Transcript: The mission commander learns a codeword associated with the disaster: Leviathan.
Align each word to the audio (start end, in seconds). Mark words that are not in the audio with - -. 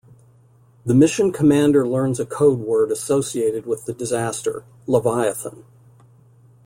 The 0.83 0.95
mission 0.95 1.31
commander 1.31 1.87
learns 1.87 2.19
a 2.19 2.25
codeword 2.25 2.89
associated 2.89 3.67
with 3.67 3.85
the 3.85 3.93
disaster: 3.93 4.65
Leviathan. 4.87 5.63